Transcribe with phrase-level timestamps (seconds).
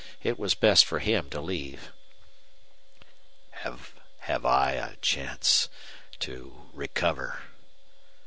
[0.23, 1.91] It was best for him to leave."
[3.51, 5.69] "Have I a chance
[6.21, 7.43] to recover?"